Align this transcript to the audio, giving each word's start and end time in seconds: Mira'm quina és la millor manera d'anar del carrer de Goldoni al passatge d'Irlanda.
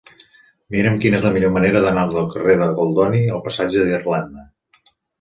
Mira'm 0.75 0.97
quina 1.03 1.19
és 1.19 1.27
la 1.27 1.33
millor 1.35 1.53
manera 1.59 1.85
d'anar 1.85 2.07
del 2.15 2.27
carrer 2.33 2.57
de 2.65 2.73
Goldoni 2.81 3.25
al 3.37 3.47
passatge 3.49 3.89
d'Irlanda. 3.91 4.51